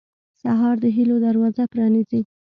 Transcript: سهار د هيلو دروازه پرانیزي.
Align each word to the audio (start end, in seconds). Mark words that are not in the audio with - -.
سهار 0.41 0.75
د 0.83 0.85
هيلو 0.95 1.15
دروازه 1.25 1.63
پرانیزي. 1.71 2.21